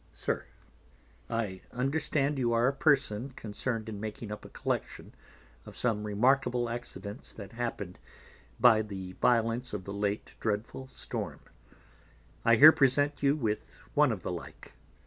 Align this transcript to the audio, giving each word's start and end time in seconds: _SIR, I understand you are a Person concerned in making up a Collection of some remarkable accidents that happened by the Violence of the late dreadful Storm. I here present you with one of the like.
_SIR, 0.17 0.45
I 1.29 1.61
understand 1.71 2.39
you 2.39 2.53
are 2.53 2.67
a 2.67 2.73
Person 2.73 3.29
concerned 3.35 3.87
in 3.87 3.99
making 3.99 4.31
up 4.31 4.43
a 4.43 4.49
Collection 4.49 5.13
of 5.63 5.77
some 5.77 6.05
remarkable 6.05 6.69
accidents 6.71 7.31
that 7.33 7.51
happened 7.51 7.99
by 8.59 8.81
the 8.81 9.13
Violence 9.21 9.73
of 9.73 9.83
the 9.83 9.93
late 9.93 10.33
dreadful 10.39 10.87
Storm. 10.87 11.41
I 12.43 12.55
here 12.55 12.71
present 12.71 13.21
you 13.21 13.35
with 13.35 13.75
one 13.93 14.11
of 14.11 14.23
the 14.23 14.31
like. 14.31 14.73